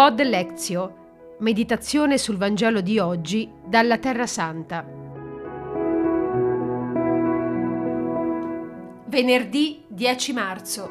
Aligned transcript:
Pod 0.00 0.18
Lezio, 0.22 1.34
meditazione 1.40 2.16
sul 2.16 2.38
Vangelo 2.38 2.80
di 2.80 2.98
oggi 2.98 3.52
dalla 3.62 3.98
Terra 3.98 4.26
Santa. 4.26 4.82
Venerdì 9.08 9.84
10 9.86 10.32
marzo. 10.32 10.90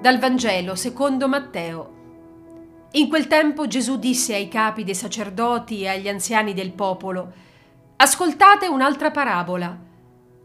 Dal 0.00 0.18
Vangelo 0.18 0.74
secondo 0.74 1.28
Matteo. 1.28 2.88
In 2.92 3.10
quel 3.10 3.26
tempo 3.26 3.66
Gesù 3.66 3.98
disse 3.98 4.34
ai 4.34 4.48
capi 4.48 4.84
dei 4.84 4.94
sacerdoti 4.94 5.82
e 5.82 5.88
agli 5.88 6.08
anziani 6.08 6.54
del 6.54 6.72
popolo, 6.72 7.30
Ascoltate 7.96 8.66
un'altra 8.68 9.10
parabola. 9.10 9.78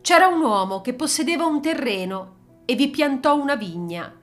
C'era 0.02 0.28
un 0.28 0.42
uomo 0.42 0.82
che 0.82 0.94
possedeva 0.94 1.46
un 1.46 1.62
terreno 1.62 2.35
e 2.66 2.76
vi 2.76 2.90
piantò 2.90 3.40
una 3.40 3.56
vigna. 3.56 4.14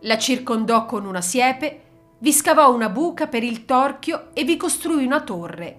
La 0.00 0.18
circondò 0.18 0.86
con 0.86 1.04
una 1.04 1.20
siepe, 1.20 1.82
vi 2.18 2.32
scavò 2.32 2.72
una 2.72 2.88
buca 2.88 3.26
per 3.26 3.42
il 3.42 3.64
torchio 3.64 4.28
e 4.34 4.44
vi 4.44 4.56
costruì 4.56 5.04
una 5.04 5.22
torre. 5.22 5.78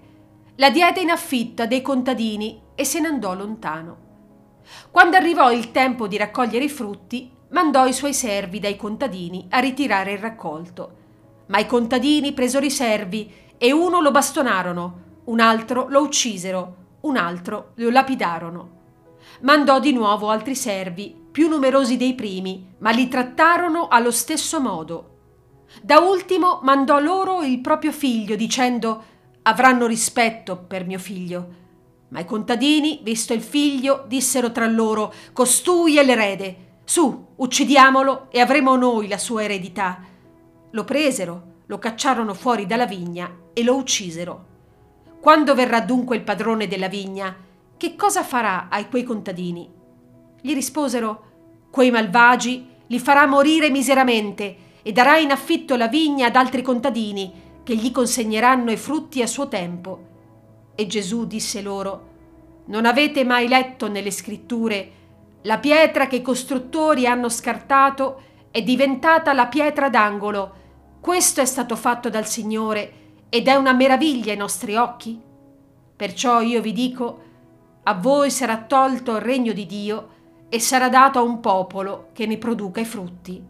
La 0.56 0.70
diede 0.70 1.00
in 1.00 1.10
affitto 1.10 1.62
a 1.62 1.66
dei 1.66 1.82
contadini 1.82 2.60
e 2.74 2.84
se 2.84 3.00
ne 3.00 3.08
andò 3.08 3.34
lontano. 3.34 4.10
Quando 4.90 5.16
arrivò 5.16 5.50
il 5.50 5.70
tempo 5.70 6.06
di 6.06 6.16
raccogliere 6.16 6.64
i 6.64 6.68
frutti, 6.68 7.30
mandò 7.50 7.86
i 7.86 7.92
suoi 7.92 8.14
servi 8.14 8.58
dai 8.58 8.76
contadini 8.76 9.46
a 9.50 9.58
ritirare 9.58 10.12
il 10.12 10.18
raccolto. 10.18 10.96
Ma 11.46 11.58
i 11.58 11.66
contadini 11.66 12.32
presero 12.32 12.64
i 12.64 12.70
servi 12.70 13.32
e 13.56 13.72
uno 13.72 14.00
lo 14.00 14.10
bastonarono, 14.10 15.00
un 15.24 15.40
altro 15.40 15.86
lo 15.88 16.02
uccisero, 16.02 16.76
un 17.02 17.16
altro 17.16 17.72
lo 17.74 17.90
lapidarono. 17.90 18.80
Mandò 19.42 19.78
di 19.78 19.92
nuovo 19.92 20.28
altri 20.30 20.54
servi 20.54 21.21
più 21.32 21.48
numerosi 21.48 21.96
dei 21.96 22.14
primi, 22.14 22.74
ma 22.78 22.90
li 22.90 23.08
trattarono 23.08 23.88
allo 23.88 24.10
stesso 24.10 24.60
modo. 24.60 25.08
Da 25.80 25.98
ultimo 25.98 26.60
mandò 26.62 27.00
loro 27.00 27.42
il 27.42 27.60
proprio 27.60 27.90
figlio, 27.90 28.36
dicendo 28.36 29.04
avranno 29.42 29.86
rispetto 29.86 30.56
per 30.56 30.86
mio 30.86 30.98
figlio. 30.98 31.60
Ma 32.08 32.20
i 32.20 32.26
contadini, 32.26 33.00
visto 33.02 33.32
il 33.32 33.40
figlio, 33.40 34.04
dissero 34.06 34.52
tra 34.52 34.66
loro 34.66 35.12
costui 35.32 35.96
è 35.96 36.04
l'erede. 36.04 36.70
Su, 36.84 37.28
uccidiamolo 37.36 38.26
e 38.30 38.38
avremo 38.40 38.76
noi 38.76 39.08
la 39.08 39.18
sua 39.18 39.44
eredità. 39.44 40.02
Lo 40.70 40.84
presero, 40.84 41.60
lo 41.66 41.78
cacciarono 41.78 42.34
fuori 42.34 42.66
dalla 42.66 42.86
vigna 42.86 43.34
e 43.54 43.62
lo 43.64 43.76
uccisero. 43.76 44.46
Quando 45.20 45.54
verrà 45.54 45.80
dunque 45.80 46.16
il 46.16 46.22
padrone 46.22 46.68
della 46.68 46.88
vigna, 46.88 47.34
che 47.78 47.96
cosa 47.96 48.22
farà 48.22 48.68
ai 48.68 48.88
quei 48.90 49.04
contadini? 49.04 49.80
Gli 50.42 50.52
risposero 50.52 51.30
Quei 51.70 51.90
malvagi 51.90 52.66
li 52.88 52.98
farà 52.98 53.26
morire 53.26 53.70
miseramente 53.70 54.56
e 54.82 54.92
darà 54.92 55.16
in 55.16 55.30
affitto 55.30 55.76
la 55.76 55.88
vigna 55.88 56.26
ad 56.26 56.36
altri 56.36 56.60
contadini 56.60 57.32
che 57.62 57.76
gli 57.76 57.90
consegneranno 57.90 58.70
i 58.70 58.76
frutti 58.76 59.22
a 59.22 59.26
suo 59.26 59.48
tempo. 59.48 60.10
E 60.74 60.86
Gesù 60.86 61.26
disse 61.26 61.62
loro 61.62 62.08
Non 62.66 62.84
avete 62.84 63.24
mai 63.24 63.48
letto 63.48 63.88
nelle 63.88 64.10
scritture 64.10 65.00
la 65.42 65.58
pietra 65.58 66.06
che 66.06 66.16
i 66.16 66.22
costruttori 66.22 67.06
hanno 67.06 67.28
scartato 67.28 68.22
è 68.50 68.62
diventata 68.62 69.32
la 69.32 69.46
pietra 69.46 69.88
d'angolo. 69.88 70.60
Questo 71.00 71.40
è 71.40 71.44
stato 71.44 71.74
fatto 71.74 72.08
dal 72.10 72.26
Signore 72.26 72.92
ed 73.28 73.48
è 73.48 73.54
una 73.54 73.72
meraviglia 73.72 74.30
ai 74.30 74.38
nostri 74.38 74.76
occhi. 74.76 75.20
Perciò 75.96 76.42
io 76.42 76.60
vi 76.60 76.72
dico, 76.72 77.22
a 77.84 77.94
voi 77.94 78.30
sarà 78.30 78.58
tolto 78.58 79.16
il 79.16 79.20
regno 79.20 79.52
di 79.52 79.66
Dio 79.66 80.08
e 80.54 80.60
sarà 80.60 80.90
dato 80.90 81.18
a 81.18 81.22
un 81.22 81.40
popolo 81.40 82.08
che 82.12 82.26
ne 82.26 82.36
produca 82.36 82.78
i 82.78 82.84
frutti. 82.84 83.42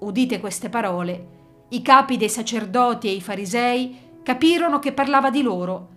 Udite 0.00 0.38
queste 0.38 0.68
parole, 0.68 1.28
i 1.68 1.80
capi 1.80 2.18
dei 2.18 2.28
sacerdoti 2.28 3.08
e 3.08 3.12
i 3.12 3.22
farisei 3.22 4.20
capirono 4.22 4.80
che 4.80 4.92
parlava 4.92 5.30
di 5.30 5.40
loro, 5.40 5.88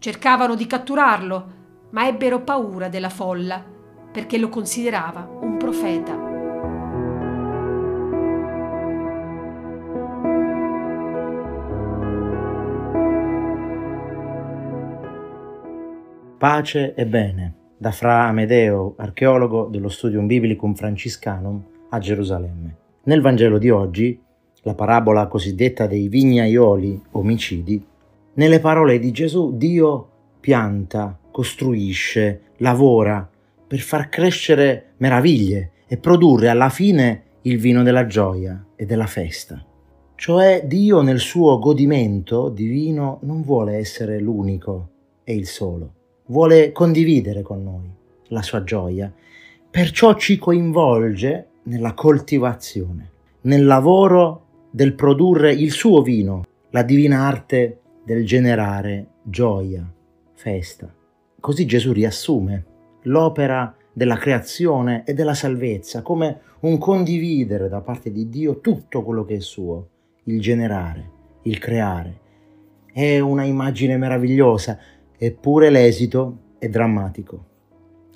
cercavano 0.00 0.56
di 0.56 0.66
catturarlo, 0.66 1.52
ma 1.90 2.08
ebbero 2.08 2.40
paura 2.40 2.88
della 2.88 3.08
folla, 3.08 3.64
perché 4.10 4.36
lo 4.36 4.48
considerava 4.48 5.28
un 5.42 5.56
profeta. 5.56 6.30
Pace 16.36 16.94
e 16.96 17.06
bene 17.06 17.60
da 17.82 17.90
Fra 17.90 18.28
Amedeo, 18.28 18.94
archeologo 18.98 19.66
dello 19.66 19.88
Studium 19.88 20.28
Biblicum 20.28 20.72
Franciscanum 20.72 21.60
a 21.88 21.98
Gerusalemme. 21.98 22.76
Nel 23.02 23.20
Vangelo 23.20 23.58
di 23.58 23.70
oggi, 23.70 24.16
la 24.62 24.74
parabola 24.74 25.26
cosiddetta 25.26 25.88
dei 25.88 26.06
vignaioli 26.06 27.02
omicidi, 27.10 27.84
nelle 28.34 28.60
parole 28.60 29.00
di 29.00 29.10
Gesù 29.10 29.56
Dio 29.56 30.10
pianta, 30.38 31.18
costruisce, 31.32 32.42
lavora 32.58 33.28
per 33.66 33.80
far 33.80 34.08
crescere 34.08 34.92
meraviglie 34.98 35.72
e 35.88 35.96
produrre 35.96 36.50
alla 36.50 36.68
fine 36.68 37.22
il 37.42 37.58
vino 37.58 37.82
della 37.82 38.06
gioia 38.06 38.64
e 38.76 38.86
della 38.86 39.06
festa. 39.08 39.60
Cioè 40.14 40.62
Dio 40.66 41.02
nel 41.02 41.18
suo 41.18 41.58
godimento 41.58 42.48
divino 42.48 43.18
non 43.22 43.42
vuole 43.42 43.74
essere 43.74 44.20
l'unico 44.20 44.90
e 45.24 45.34
il 45.34 45.48
solo 45.48 45.94
vuole 46.32 46.72
condividere 46.72 47.42
con 47.42 47.62
noi 47.62 47.90
la 48.28 48.40
sua 48.40 48.64
gioia, 48.64 49.12
perciò 49.70 50.14
ci 50.14 50.38
coinvolge 50.38 51.48
nella 51.64 51.92
coltivazione, 51.92 53.10
nel 53.42 53.66
lavoro 53.66 54.46
del 54.70 54.94
produrre 54.94 55.52
il 55.52 55.70
suo 55.70 56.00
vino, 56.00 56.44
la 56.70 56.82
divina 56.82 57.26
arte 57.26 57.80
del 58.02 58.24
generare 58.24 59.08
gioia, 59.22 59.86
festa. 60.32 60.90
Così 61.38 61.66
Gesù 61.66 61.92
riassume 61.92 62.64
l'opera 63.02 63.76
della 63.92 64.16
creazione 64.16 65.04
e 65.04 65.12
della 65.12 65.34
salvezza 65.34 66.00
come 66.00 66.40
un 66.60 66.78
condividere 66.78 67.68
da 67.68 67.82
parte 67.82 68.10
di 68.10 68.30
Dio 68.30 68.60
tutto 68.60 69.02
quello 69.02 69.26
che 69.26 69.36
è 69.36 69.40
suo, 69.40 69.88
il 70.24 70.40
generare, 70.40 71.10
il 71.42 71.58
creare. 71.58 72.20
È 72.90 73.18
una 73.18 73.44
immagine 73.44 73.98
meravigliosa 73.98 74.78
eppure 75.24 75.70
l'esito 75.70 76.38
è 76.58 76.68
drammatico. 76.68 77.44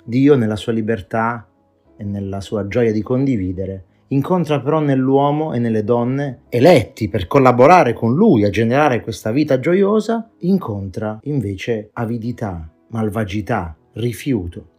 Dio 0.03 0.35
nella 0.35 0.57
sua 0.57 0.73
libertà 0.73 1.47
e 1.95 2.03
nella 2.03 2.41
sua 2.41 2.67
gioia 2.67 2.91
di 2.91 3.01
condividere 3.01 3.85
incontra 4.09 4.61
però 4.61 4.79
nell'uomo 4.79 5.53
e 5.53 5.59
nelle 5.59 5.83
donne 5.83 6.41
eletti 6.49 7.09
per 7.09 7.27
collaborare 7.27 7.93
con 7.93 8.13
lui 8.13 8.43
a 8.43 8.49
generare 8.49 9.01
questa 9.01 9.31
vita 9.31 9.59
gioiosa, 9.59 10.29
incontra 10.39 11.19
invece 11.23 11.89
avidità, 11.93 12.69
malvagità, 12.89 13.75
rifiuto. 13.93 14.75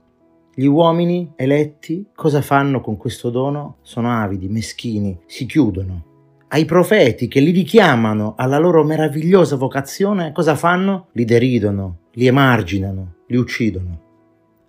Gli 0.55 0.67
uomini 0.67 1.33
eletti 1.37 2.09
cosa 2.15 2.41
fanno 2.43 2.81
con 2.81 2.97
questo 2.97 3.31
dono? 3.31 3.77
Sono 3.83 4.11
avidi, 4.11 4.49
meschini, 4.49 5.19
si 5.27 5.47
chiudono, 5.47 6.08
ai 6.49 6.65
profeti 6.65 7.29
che 7.29 7.41
li 7.41 7.51
richiamano 7.51 8.35
alla 8.37 8.59
loro 8.59 8.83
meravigliosa 8.83 9.57
vocazione, 9.57 10.33
cosa 10.33 10.55
fanno? 10.55 11.09
Li 11.13 11.27
deridono, 11.27 11.99
li 12.13 12.27
emarginano, 12.27 13.17
li 13.27 13.37
uccidono. 13.37 14.07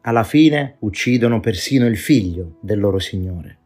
Alla 0.01 0.23
fine 0.23 0.75
uccidono 0.79 1.39
persino 1.39 1.85
il 1.85 1.97
figlio 1.97 2.57
del 2.59 2.79
loro 2.79 2.99
Signore. 2.99 3.57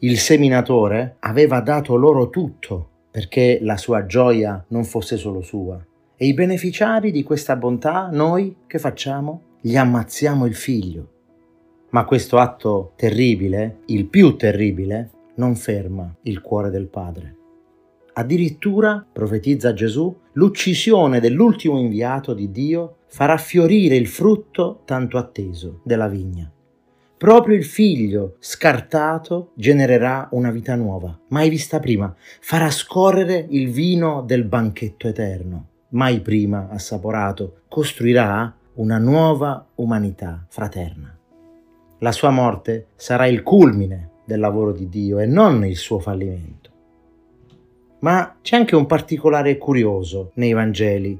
Il 0.00 0.18
seminatore 0.18 1.16
aveva 1.20 1.60
dato 1.60 1.94
loro 1.96 2.30
tutto 2.30 2.88
perché 3.10 3.58
la 3.62 3.76
sua 3.76 4.06
gioia 4.06 4.64
non 4.68 4.84
fosse 4.84 5.16
solo 5.16 5.40
sua. 5.40 5.80
E 6.16 6.26
i 6.26 6.34
beneficiari 6.34 7.12
di 7.12 7.22
questa 7.22 7.54
bontà, 7.54 8.08
noi 8.10 8.56
che 8.66 8.80
facciamo? 8.80 9.40
Gli 9.60 9.76
ammazziamo 9.76 10.46
il 10.46 10.54
figlio. 10.56 11.08
Ma 11.90 12.04
questo 12.04 12.38
atto 12.38 12.92
terribile, 12.96 13.82
il 13.86 14.06
più 14.06 14.34
terribile, 14.34 15.10
non 15.36 15.56
ferma 15.56 16.14
il 16.22 16.40
cuore 16.40 16.70
del 16.70 16.86
Padre. 16.86 17.36
Addirittura, 18.14 19.04
profetizza 19.12 19.72
Gesù, 19.72 20.14
l'uccisione 20.34 21.18
dell'ultimo 21.18 21.78
inviato 21.78 22.32
di 22.32 22.50
Dio 22.50 22.98
farà 23.08 23.36
fiorire 23.36 23.96
il 23.96 24.06
frutto 24.06 24.82
tanto 24.84 25.18
atteso 25.18 25.80
della 25.82 26.06
vigna. 26.06 26.48
Proprio 27.16 27.56
il 27.56 27.64
figlio 27.64 28.36
scartato 28.38 29.50
genererà 29.54 30.28
una 30.32 30.50
vita 30.50 30.76
nuova, 30.76 31.18
mai 31.28 31.48
vista 31.48 31.80
prima, 31.80 32.14
farà 32.40 32.70
scorrere 32.70 33.46
il 33.50 33.70
vino 33.70 34.22
del 34.22 34.44
banchetto 34.44 35.08
eterno, 35.08 35.68
mai 35.90 36.20
prima 36.20 36.68
assaporato, 36.70 37.62
costruirà 37.68 38.54
una 38.74 38.98
nuova 38.98 39.66
umanità 39.76 40.44
fraterna. 40.48 41.16
La 41.98 42.12
sua 42.12 42.30
morte 42.30 42.88
sarà 42.96 43.26
il 43.26 43.42
culmine 43.42 44.10
del 44.24 44.40
lavoro 44.40 44.72
di 44.72 44.88
Dio 44.88 45.18
e 45.18 45.26
non 45.26 45.64
il 45.66 45.76
suo 45.76 45.98
fallimento. 45.98 46.70
Ma 48.00 48.36
c'è 48.42 48.56
anche 48.56 48.76
un 48.76 48.86
particolare 48.86 49.56
curioso 49.56 50.32
nei 50.34 50.52
Vangeli. 50.52 51.18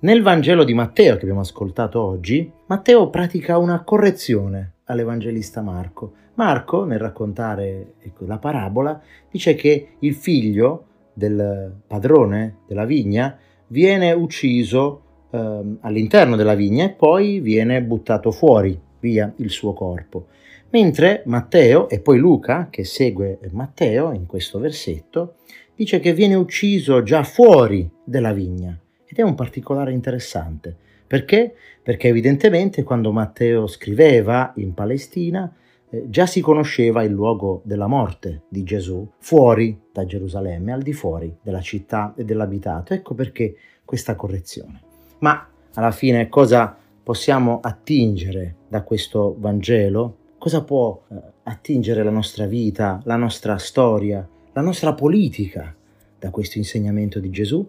Nel 0.00 0.22
Vangelo 0.22 0.64
di 0.64 0.74
Matteo 0.74 1.14
che 1.16 1.22
abbiamo 1.22 1.40
ascoltato 1.40 2.02
oggi, 2.02 2.50
Matteo 2.66 3.08
pratica 3.08 3.58
una 3.58 3.82
correzione 3.84 4.72
all'Evangelista 4.84 5.62
Marco. 5.62 6.12
Marco, 6.34 6.84
nel 6.84 6.98
raccontare 6.98 7.94
ecco, 8.00 8.26
la 8.26 8.38
parabola, 8.38 9.00
dice 9.30 9.54
che 9.54 9.90
il 10.00 10.14
figlio 10.14 10.86
del 11.12 11.72
padrone 11.86 12.58
della 12.66 12.84
vigna 12.84 13.38
viene 13.68 14.12
ucciso 14.12 15.02
eh, 15.30 15.76
all'interno 15.80 16.36
della 16.36 16.54
vigna 16.54 16.84
e 16.84 16.90
poi 16.90 17.40
viene 17.40 17.82
buttato 17.82 18.30
fuori, 18.32 18.78
via 19.00 19.32
il 19.36 19.50
suo 19.50 19.72
corpo. 19.72 20.26
Mentre 20.74 21.22
Matteo 21.26 21.88
e 21.88 22.00
poi 22.00 22.18
Luca, 22.18 22.66
che 22.68 22.82
segue 22.82 23.38
Matteo 23.52 24.10
in 24.10 24.26
questo 24.26 24.58
versetto, 24.58 25.36
dice 25.72 26.00
che 26.00 26.12
viene 26.12 26.34
ucciso 26.34 27.04
già 27.04 27.22
fuori 27.22 27.88
della 28.02 28.32
vigna. 28.32 28.76
Ed 29.06 29.18
è 29.18 29.22
un 29.22 29.36
particolare 29.36 29.92
interessante. 29.92 30.76
Perché? 31.06 31.54
Perché 31.80 32.08
evidentemente 32.08 32.82
quando 32.82 33.12
Matteo 33.12 33.68
scriveva 33.68 34.52
in 34.56 34.74
Palestina 34.74 35.48
eh, 35.88 36.06
già 36.08 36.26
si 36.26 36.40
conosceva 36.40 37.04
il 37.04 37.12
luogo 37.12 37.62
della 37.64 37.86
morte 37.86 38.42
di 38.48 38.64
Gesù 38.64 39.08
fuori 39.20 39.78
da 39.92 40.04
Gerusalemme, 40.04 40.72
al 40.72 40.82
di 40.82 40.92
fuori 40.92 41.32
della 41.40 41.60
città 41.60 42.14
e 42.16 42.24
dell'abitato. 42.24 42.94
Ecco 42.94 43.14
perché 43.14 43.54
questa 43.84 44.16
correzione. 44.16 44.80
Ma 45.20 45.48
alla 45.74 45.92
fine 45.92 46.28
cosa 46.28 46.76
possiamo 47.00 47.60
attingere 47.62 48.56
da 48.66 48.82
questo 48.82 49.36
Vangelo? 49.38 50.22
Cosa 50.44 50.62
può 50.62 51.00
eh, 51.08 51.14
attingere 51.44 52.02
la 52.02 52.10
nostra 52.10 52.44
vita, 52.44 53.00
la 53.04 53.16
nostra 53.16 53.56
storia, 53.56 54.28
la 54.52 54.60
nostra 54.60 54.92
politica 54.92 55.74
da 56.18 56.28
questo 56.28 56.58
insegnamento 56.58 57.18
di 57.18 57.30
Gesù? 57.30 57.66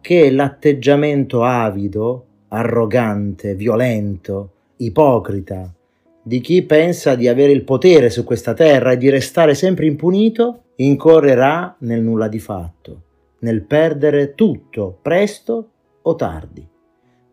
Che 0.00 0.30
l'atteggiamento 0.30 1.42
avido, 1.42 2.26
arrogante, 2.50 3.56
violento, 3.56 4.50
ipocrita 4.76 5.74
di 6.22 6.40
chi 6.40 6.62
pensa 6.62 7.16
di 7.16 7.26
avere 7.26 7.50
il 7.50 7.64
potere 7.64 8.10
su 8.10 8.22
questa 8.22 8.54
terra 8.54 8.92
e 8.92 8.96
di 8.96 9.08
restare 9.08 9.56
sempre 9.56 9.86
impunito, 9.86 10.66
incorrerà 10.76 11.74
nel 11.80 12.00
nulla 12.00 12.28
di 12.28 12.38
fatto, 12.38 13.02
nel 13.40 13.62
perdere 13.62 14.36
tutto 14.36 14.96
presto 15.02 15.70
o 16.02 16.14
tardi. 16.14 16.64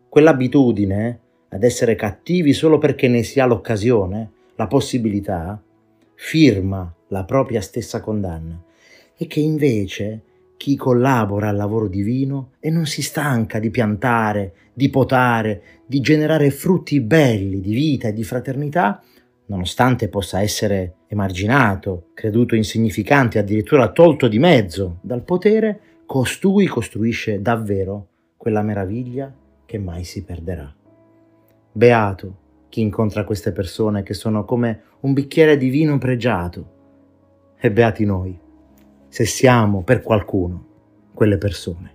Quell'abitudine 0.08 1.20
ad 1.50 1.62
essere 1.62 1.94
cattivi 1.94 2.52
solo 2.52 2.78
perché 2.78 3.06
ne 3.06 3.22
si 3.22 3.38
ha 3.38 3.46
l'occasione 3.46 4.30
la 4.56 4.66
possibilità, 4.66 5.62
firma 6.14 6.92
la 7.08 7.24
propria 7.24 7.60
stessa 7.60 8.00
condanna 8.00 8.62
e 9.16 9.26
che 9.26 9.40
invece 9.40 10.22
chi 10.56 10.76
collabora 10.76 11.48
al 11.48 11.56
lavoro 11.56 11.88
divino 11.88 12.52
e 12.60 12.70
non 12.70 12.86
si 12.86 13.02
stanca 13.02 13.58
di 13.58 13.70
piantare, 13.70 14.54
di 14.72 14.88
potare, 14.88 15.62
di 15.86 16.00
generare 16.00 16.50
frutti 16.50 17.00
belli 17.00 17.60
di 17.60 17.74
vita 17.74 18.08
e 18.08 18.12
di 18.12 18.24
fraternità, 18.24 19.02
nonostante 19.46 20.08
possa 20.08 20.40
essere 20.40 20.94
emarginato, 21.08 22.08
creduto 22.14 22.56
insignificante, 22.56 23.38
addirittura 23.38 23.92
tolto 23.92 24.28
di 24.28 24.38
mezzo 24.38 24.98
dal 25.02 25.22
potere, 25.22 25.80
costui 26.06 26.66
costruisce 26.66 27.40
davvero 27.42 28.08
quella 28.36 28.62
meraviglia 28.62 29.32
che 29.64 29.78
mai 29.78 30.04
si 30.04 30.24
perderà. 30.24 30.74
Beato 31.72 32.44
chi 32.68 32.80
incontra 32.80 33.24
queste 33.24 33.52
persone 33.52 34.02
che 34.02 34.14
sono 34.14 34.44
come 34.44 34.82
un 35.00 35.12
bicchiere 35.12 35.56
di 35.56 35.68
vino 35.68 35.98
pregiato. 35.98 36.74
E 37.58 37.70
beati 37.70 38.04
noi, 38.04 38.38
se 39.08 39.24
siamo 39.24 39.82
per 39.82 40.02
qualcuno 40.02 40.66
quelle 41.14 41.38
persone. 41.38 41.94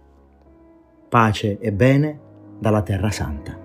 Pace 1.07 1.59
e 1.59 1.71
bene 1.71 2.19
dalla 2.59 2.81
Terra 2.81 3.12
Santa. 3.12 3.59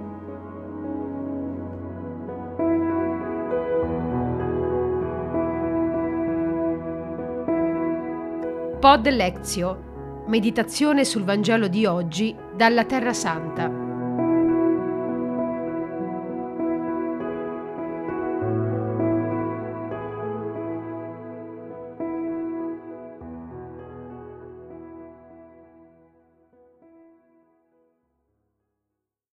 Pod 8.79 9.08
Lezio. 9.08 10.25
Meditazione 10.26 11.05
sul 11.05 11.25
Vangelo 11.25 11.69
di 11.69 11.87
oggi 11.87 12.37
dalla 12.55 12.85
Terra 12.85 13.12
Santa. 13.12 13.86